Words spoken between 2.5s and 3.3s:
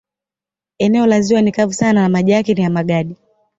ni ya magadi.